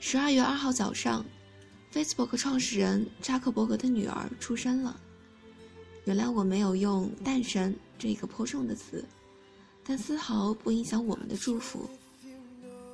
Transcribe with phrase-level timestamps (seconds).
[0.00, 1.24] 十二月二号早上
[1.92, 4.98] ，Facebook 创始人扎克伯格的女儿出生了。
[6.04, 9.04] 原来我没有用“诞生”这一个颇重的词，
[9.84, 11.90] 但丝毫不影响我们的祝福。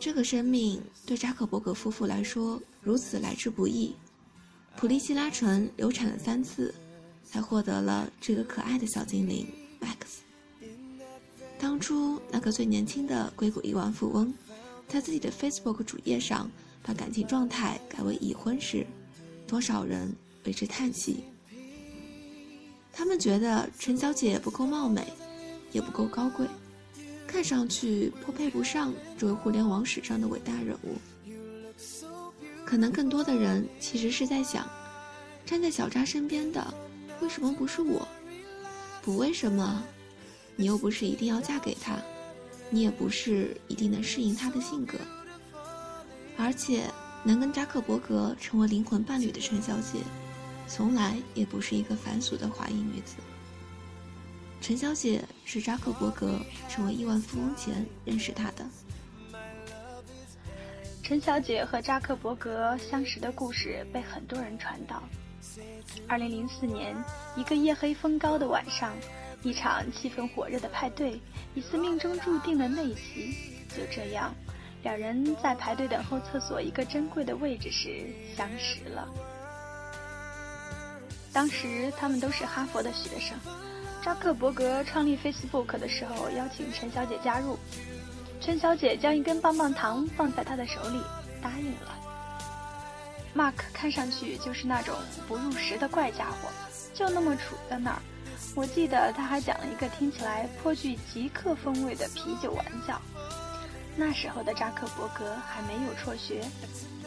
[0.00, 3.94] 这个生命对扎克伯格夫妇来说如此来之不易。
[4.76, 6.74] 普利希拉纯流产了三次，
[7.22, 9.46] 才获得了这个可爱的小精灵
[9.80, 10.22] Max。
[11.58, 14.34] 当初那个最年轻的硅谷亿万富翁，
[14.88, 16.50] 在自己的 Facebook 主页上
[16.84, 18.86] 把感情状态改为已婚时，
[19.46, 20.14] 多少人
[20.44, 21.24] 为之叹息。
[22.92, 25.04] 他们觉得陈小姐不够貌美，
[25.72, 26.46] 也不够高贵，
[27.26, 30.94] 看上去颇配不上这位互联网史上的伟大人物。
[32.64, 34.68] 可能更多的人其实是在想，
[35.44, 36.74] 站在小扎身边的，
[37.20, 38.06] 为什么不是我？
[39.02, 39.82] 不为什么？
[40.54, 41.98] 你又不是一定要嫁给他，
[42.70, 44.96] 你也不是一定能适应他的性格。
[46.36, 46.90] 而且，
[47.22, 50.00] 能跟扎克伯格成为灵魂伴侣的陈小姐，
[50.66, 53.16] 从来也不是一个凡俗的华裔女子。
[54.60, 58.66] 陈小姐是扎克伯格成为亿万富翁前认识他的。
[61.02, 65.02] 陈小姐和扎克伯格相识的故事被很多人传道。
[66.08, 66.96] 二零零四年，
[67.36, 68.94] 一个夜黑风高的晚上，
[69.42, 71.20] 一场气氛火热的派对，
[71.54, 73.34] 一次命中注定的内袭，
[73.68, 74.34] 就这样，
[74.84, 79.08] 两人在排队等候厕所一个珍贵的位置时相识了。
[81.32, 83.34] 当时他们都是哈佛的学生，
[84.02, 87.58] 扎克伯格创立 Facebook 的时候邀请陈小姐加入。
[88.42, 91.00] 陈小姐将一根棒棒糖放在他的手里，
[91.42, 91.98] 答应了。
[93.34, 94.94] Mark 看上去就是那种
[95.26, 96.50] 不入时的怪家伙，
[96.92, 98.02] 就那么杵在那儿。
[98.54, 103.00] 我记得他还讲了一个听起来颇具极客风味的啤酒玩笑。
[103.96, 106.44] 那时候的扎克伯格还没有辍学，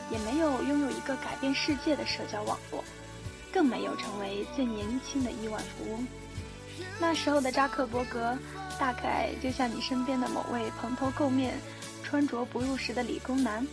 [0.10, 2.84] 也没有拥有一个改变世界的社交网络，
[3.52, 6.08] 更没有成为最年轻的亿万富翁。
[7.00, 8.38] 那时候的扎克伯格。
[8.80, 11.58] 大概就像你身边的某位蓬头垢面、
[12.03, 13.66] 穿着不入时的理工男，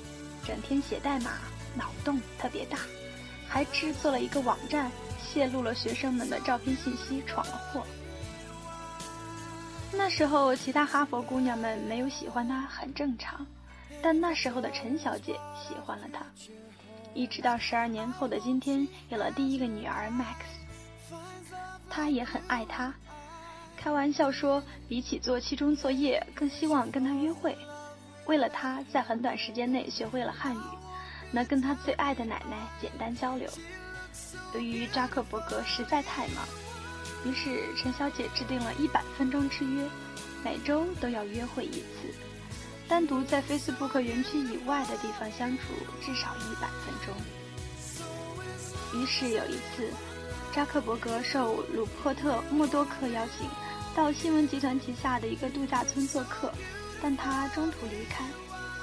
[0.47, 1.33] 整天写代码，
[1.75, 2.79] 脑洞特别大，
[3.47, 4.91] 还制作了一个网站，
[5.23, 7.87] 泄露了学生们的照片信息，闯了祸。
[9.97, 13.47] 那时候，其他哈佛姑娘们没有喜欢他很正常，
[14.03, 16.27] 但那时候的陈小姐喜欢了他，
[17.15, 21.15] 一直到十二年后的今天，有了第一个女儿 Max，
[21.89, 22.93] 他也很爱她。
[23.77, 27.57] 开玩笑说，比起做期中作业，更希望跟她约会。
[28.27, 30.65] 为了她，在很短时间内学会了汉语，
[31.31, 33.49] 能跟她最爱的奶奶简单交流。
[34.55, 36.47] 由于扎克伯格实在太忙，
[37.25, 39.89] 于是陈小姐制定了一百分钟之约，
[40.45, 42.15] 每周都要约会一次，
[42.87, 45.63] 单独在 Facebook 园区以外的地方相处
[46.01, 47.15] 至少一百分钟。
[49.01, 49.91] 于是有一次，
[50.55, 53.49] 扎克伯格受鲁珀特·默多克邀请。
[53.97, 56.53] 到新闻集团旗下的一个度假村做客，
[57.01, 58.25] 但他中途离开。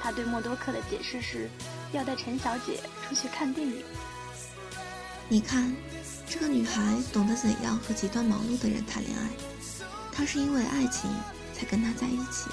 [0.01, 1.49] 他对默多克的解释是，
[1.91, 3.83] 要带陈小姐出去看电影。
[5.27, 5.75] 你看，
[6.31, 6.81] 这个女孩
[7.11, 9.27] 懂得怎样和极端忙碌的人谈恋爱。
[10.13, 11.11] 她是因为爱情
[11.53, 12.49] 才跟他在一起。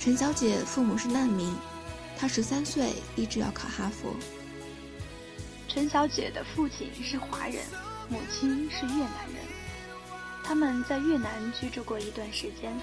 [0.00, 1.54] 陈小姐父母是难民，
[2.16, 4.12] 她十三岁立志要考哈佛。
[5.68, 7.62] 陈小姐的父亲是华人，
[8.08, 9.36] 母亲是越南人。
[10.42, 12.76] 他们在越南居住过一段时间，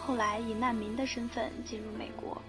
[0.00, 2.42] 后来以难民的身份进入美国。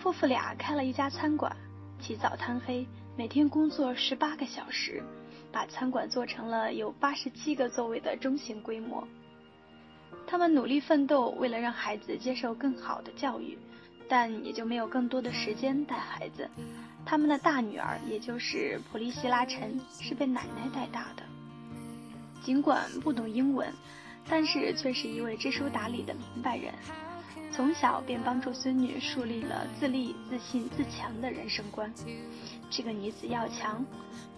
[0.00, 1.54] 夫妇俩开了一家餐馆，
[2.00, 2.86] 起早贪黑，
[3.20, 5.02] 每天工作十八个小时，
[5.52, 9.06] 把餐馆做成了有八十七个座位的中型规模。
[10.26, 13.58] 他们努力奋斗，为了让孩子接受更好的教育，
[14.08, 16.48] 但也就没有更多的时间带孩子。
[17.04, 21.22] 他们的大女儿，也就是普利希拉·陈，是被奶奶带大的。
[22.42, 23.70] 尽管不懂英文，
[24.30, 26.72] 但是却是一位知书达理的明白人。
[27.52, 31.92] 从小便帮助孙女树立了自立、自信、自强的人生观。
[32.70, 33.84] 这个女子要强，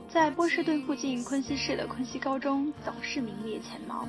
[0.08, 4.06] 在波士顿附近昆西市的昆西高中总是名列前茅。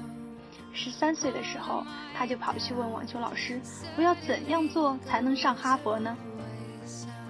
[0.74, 1.86] 十三岁的时候，
[2.16, 3.62] 她就跑去问网球老师
[3.98, 6.18] ：“我要怎样做才能上哈佛呢？”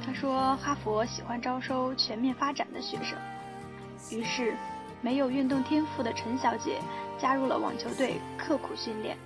[0.06, 3.18] 他说：“哈佛喜欢招收全面发展的学生。”
[4.12, 4.56] 于是。
[5.02, 6.80] 没有运动天赋的陈小姐
[7.20, 9.18] 加入了网球队，刻苦训练，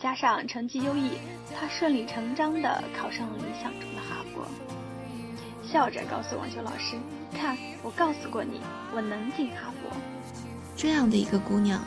[0.00, 1.10] 加上成绩优异，
[1.52, 4.46] 她顺理成章地考上了理想中的哈佛。
[5.66, 6.96] 笑着告诉网球老师
[7.34, 8.60] ：“看，我告诉过你，
[8.94, 9.90] 我能进哈佛。”
[10.76, 11.84] 这样的一个姑娘，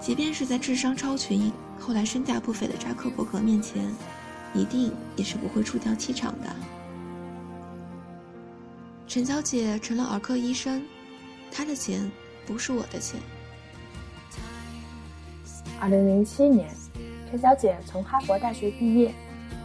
[0.00, 3.88] 即便是在智商超群、后来身价不菲的扎克伯格面前，
[4.52, 6.48] 一定也是不会输掉气场的。
[9.06, 10.84] 陈小姐成了儿科医生，
[11.52, 12.10] 她的钱
[12.44, 13.20] 不是我的钱。
[15.80, 16.68] 二零零七年，
[17.34, 19.12] 陈小姐从哈佛大学毕业，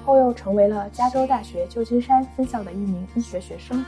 [0.04, 3.86] 后又成为了加州大学旧金山分校的一名医学学生。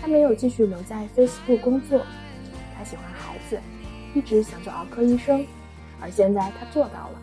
[0.00, 2.04] 她没有继续留在 Facebook 工作，
[2.76, 3.60] 她喜欢孩子，
[4.14, 5.46] 一直想做儿科医生，
[6.00, 7.22] 而现在她做到了。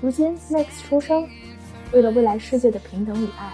[0.00, 1.28] 如今 Max 出生，
[1.92, 3.52] 为了未来世界的平等与爱，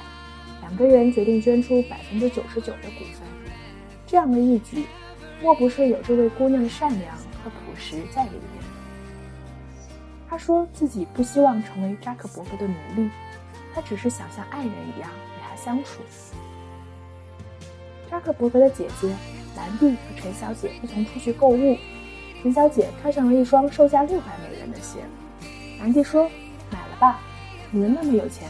[0.62, 3.28] 两个人决定捐出百分之九十九的股份。
[4.06, 4.86] 这样的一举，
[5.42, 7.14] 莫不是有这位姑娘的善良
[7.44, 8.61] 和朴实在里面？
[10.32, 13.10] 他说自己不希望成为扎克伯格的奴隶，
[13.74, 16.00] 他只是想像爱人一样与他相处。
[18.10, 19.14] 扎克伯格的姐姐
[19.54, 21.76] 兰蒂和陈小姐一同出去购物，
[22.40, 25.00] 陈小姐看上了一双售价六百美元的鞋。
[25.78, 26.24] 兰蒂说
[26.72, 27.20] ：“买了吧，
[27.70, 28.48] 你们那么有钱。”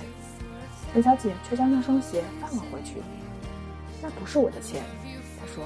[0.94, 3.02] 陈小姐却将那双鞋放了回去。
[4.00, 4.80] “那不是我的钱。”
[5.40, 5.64] 她说。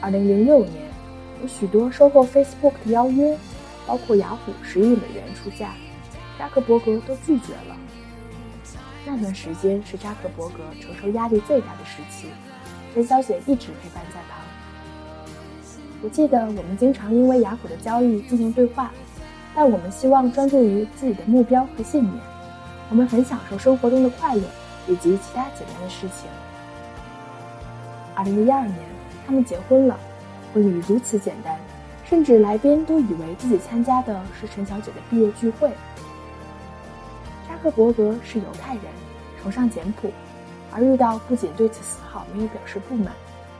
[0.00, 0.82] 二零零六年，
[1.42, 3.36] 有许多收购 Facebook 的邀约，
[3.88, 5.70] 包括雅虎十亿美元出价，
[6.38, 7.76] 扎克伯格都拒绝了。
[9.06, 12.28] 那段时间是扎克伯格承受压力最大的时期，
[12.92, 14.44] 陈小姐一直陪伴在旁。
[16.02, 18.92] 我记得我们经常因为雅虎的交易进行对话。
[19.54, 22.14] 但我们希望专注于自己的目标和信念。
[22.90, 24.42] 我们很享受生活中的快乐
[24.86, 26.28] 以及其他简单的事情。
[28.14, 28.78] 二零一二年，
[29.26, 29.98] 他们结婚了，
[30.54, 31.58] 婚礼如此简单，
[32.08, 35.70] 甚至来宾都以为自己参加的是陈小姐的毕业聚会。
[37.46, 38.84] 扎克伯格是犹太人，
[39.42, 40.10] 崇尚简朴，
[40.72, 43.12] 而遇到不仅对此丝毫没有表示不满，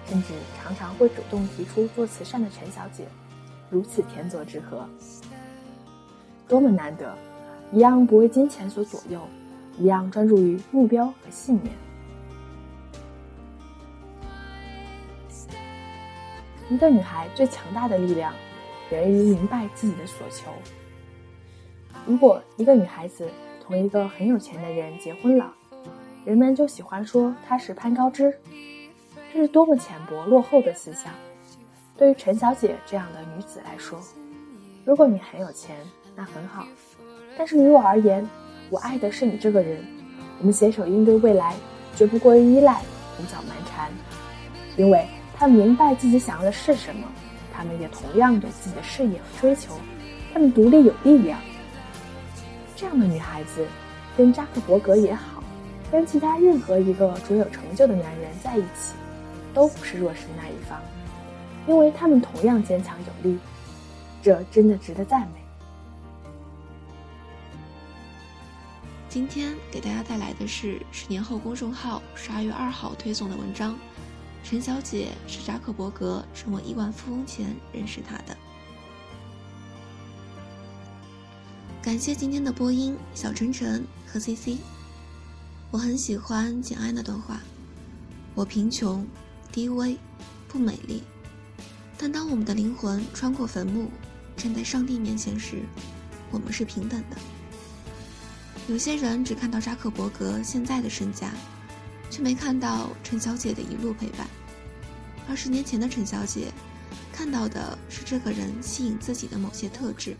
[0.07, 3.05] 甚至常常会主动提出做慈善的陈小姐，
[3.71, 4.89] 如此天作之合。
[6.47, 7.15] 多么难得，
[7.71, 9.21] 一样不为金钱所左右，
[9.79, 11.75] 一样专注于目标和信念。
[16.71, 18.35] 一个女孩最强大的力量，
[18.91, 20.51] 源于明白自己的所求。
[22.07, 23.27] 如果一个女孩子
[23.65, 25.51] 同一个很有钱的人结婚了，
[26.25, 28.39] 人们就喜欢说她是攀高枝，
[29.33, 31.13] 这是多么浅薄落后的思想。
[31.97, 33.99] 对于陈小姐这样的女子来说，
[34.85, 35.75] 如果你很有钱，
[36.15, 36.67] 那很好，
[37.37, 38.29] 但是于我而言，
[38.69, 39.83] 我爱的是你这个人。
[40.39, 41.57] 我们携手应对未来，
[41.97, 42.75] 绝不过于依赖，
[43.17, 43.91] 胡搅蛮缠。
[44.77, 47.07] 因为他明白自己想要的是什么，
[47.53, 49.79] 他们也同样有自己的事业和追求，
[50.33, 51.39] 他们独立有力量。
[52.75, 53.65] 这样的女孩子，
[54.17, 55.43] 跟扎克伯格也好，
[55.93, 58.95] 跟其他任何一个卓有成就的男人在一起，
[59.55, 60.81] 都不是弱势那一方，
[61.69, 63.39] 因为他们同样坚强有力。
[64.21, 65.41] 这真的值得赞美。
[69.09, 73.79] 今天给大家带来的是十年后公众号十二月二号推送的文章。
[74.43, 78.37] 陈小姐是扎克伯格成为亿万富翁前认识她的。
[81.83, 84.59] 感谢今天的播音小晨晨和 C C。
[85.71, 87.41] 我很喜欢简爱那段话：
[88.35, 89.07] 我贫穷、
[89.53, 89.99] 低微、
[90.49, 91.03] 不美丽，
[91.99, 93.91] 但当我们的灵魂穿过坟墓，
[94.37, 95.63] 站在上帝面前时，
[96.31, 97.17] 我们是平等的。
[98.67, 101.33] 有些人只看到扎克伯格现在的身价，
[102.11, 104.27] 却没看到陈小姐的一路陪伴。
[105.29, 106.53] 二十年前的陈小姐，
[107.13, 110.17] 看到的是这个人吸引自己的某些特质，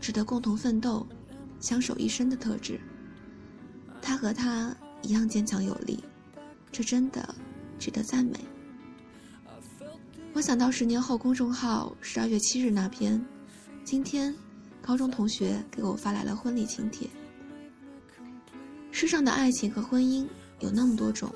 [0.00, 1.06] 值得共同奋斗、
[1.60, 2.80] 相守一生的特质。
[4.02, 6.02] 他和他一样坚强有力，
[6.72, 7.34] 这真的
[7.78, 8.38] 值得赞美。
[10.32, 13.24] 我想到十年后公众号十二月七日那篇，
[13.84, 14.34] 今天
[14.82, 17.08] 高中同学给我发来了婚礼请帖。
[18.90, 20.26] 世上的爱情和婚姻
[20.60, 21.32] 有那么多种，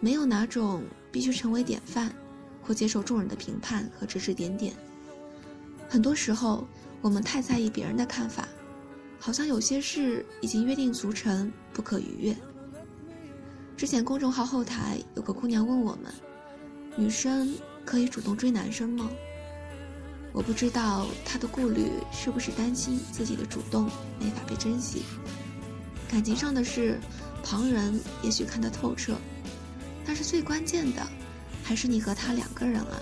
[0.00, 2.12] 没有哪种必须成为典范，
[2.62, 4.74] 或接受众人的评判和指指点点。
[5.88, 6.66] 很多时候，
[7.00, 8.46] 我们太在意别人的看法，
[9.18, 12.36] 好像有些事已经约定俗成，不可逾越。
[13.76, 16.12] 之前公众号后台有个姑娘问我们：
[16.96, 17.54] 女生
[17.84, 19.08] 可以主动追男生吗？
[20.32, 23.84] 我不知道她的顾虑是不是担心自己的主动
[24.20, 25.02] 没法被珍惜。
[26.10, 27.00] 感情上的事，
[27.48, 29.16] 旁人也许看得透彻，
[30.04, 31.00] 但是最关键的，
[31.64, 33.00] 还是你和他两个人啊。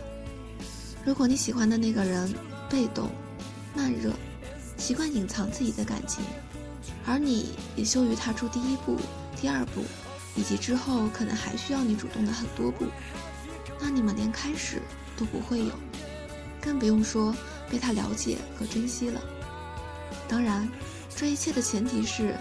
[1.05, 2.33] 如果你喜欢的那个人
[2.71, 3.11] 被动、
[3.75, 4.12] 慢热，
[4.79, 6.25] 习惯隐藏自己的感情，
[7.05, 8.97] 而你也羞于踏出第一步、
[9.35, 9.83] 第二步，
[10.37, 12.87] 以及之后可能还需要你主动的很多步，
[13.81, 14.81] 那你们连开始
[15.17, 15.73] 都不会有，
[16.61, 17.35] 更不用说
[17.69, 19.21] 被他了解和珍惜了。
[20.29, 20.69] 当然，
[21.17, 22.37] 这一切的前提是。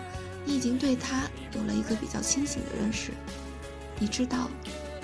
[0.47, 3.12] 你已经对他有了一个比较清醒的认识，
[4.00, 4.50] 你知道，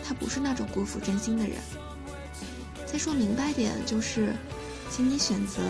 [0.04, 1.58] 他不是那种辜负真心的人。
[2.86, 4.36] 再说明白点，就是，
[4.90, 5.62] 请你选择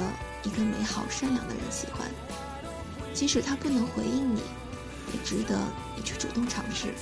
[0.43, 2.09] 一个美好善良的人喜欢，
[3.13, 4.41] 即使他不能回应你，
[5.13, 5.59] 也值得
[5.95, 6.93] 你去主动尝试。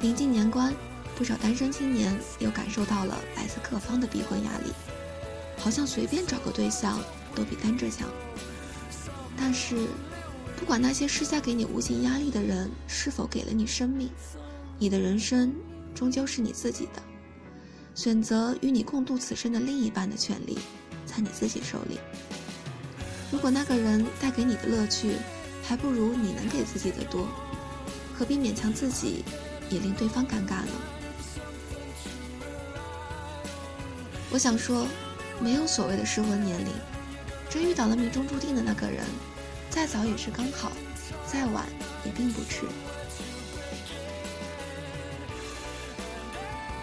[0.00, 0.74] 临近年关，
[1.16, 4.72] 不少单身青年又感受到了来自各方的逼婚压力，
[5.58, 7.00] 好像随便找个对象
[7.34, 8.06] 都比单着强。
[9.38, 9.88] 但是，
[10.56, 14.10] 不管那些施加给你无形压力的人是否给了你生命，
[14.78, 15.54] 你的人生
[15.94, 17.02] 终究是你自己的。
[17.94, 20.58] 选择与你共度此生的另一半的权利，
[21.06, 21.98] 在你自己手里。
[23.30, 25.16] 如果那个人带给你的乐趣，
[25.62, 27.26] 还不如你能给自己的多，
[28.14, 29.24] 何必勉强自己，
[29.70, 30.72] 也令对方尴尬呢？
[34.30, 34.86] 我想说，
[35.40, 36.68] 没有所谓的适婚年龄，
[37.48, 39.04] 真遇到了命中注定的那个人，
[39.76, 40.72] 再早也是刚好，
[41.26, 41.66] 再晚
[42.02, 42.62] 也并不迟。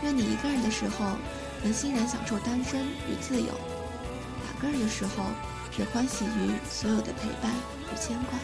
[0.04, 1.18] 愿你一个人的时候，
[1.64, 3.48] 能欣然享受单身与自由；
[4.44, 5.26] 两个人的时候，
[5.76, 7.52] 也欢喜于所有的陪伴
[7.92, 8.38] 与牵挂。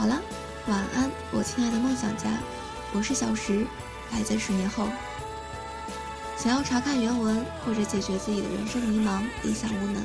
[0.00, 0.18] 好了，
[0.66, 2.30] 晚安，我亲爱的梦想家，
[2.94, 3.66] 我是小石，
[4.12, 4.88] 来自十年后。
[6.38, 10.02] 想要查看原文或者解决自己的人生迷茫、理想无能，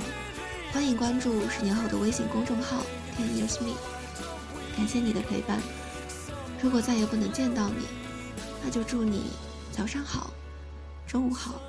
[0.73, 2.83] 欢迎关注十年后的微信公众号
[3.17, 3.73] Ten Years Me。
[4.75, 5.61] 感谢你的陪伴。
[6.61, 7.87] 如果再也不能见到你，
[8.65, 9.31] 那就祝你
[9.71, 10.29] 早上好、
[11.07, 11.61] 中午好、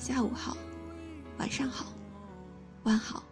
[0.00, 0.56] 下午好、
[1.38, 1.86] 晚上好、
[2.82, 3.22] 晚好。